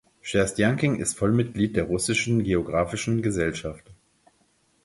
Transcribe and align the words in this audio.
Scherstjankin 0.23 0.95
ist 0.95 1.15
Vollmitglied 1.15 1.75
der 1.75 1.83
Russischen 1.83 2.43
Geographischen 2.43 3.21
Gesellschaft. 3.21 3.91